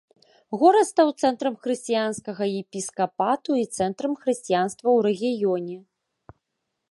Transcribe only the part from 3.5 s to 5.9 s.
і цэнтрам хрысціянства ў рэгіёне.